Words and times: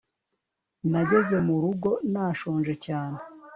Nageze 0.91 1.35
mu 1.47 1.55
rugo 1.63 1.89
nashonje 2.11 2.73
cyane 2.85 3.17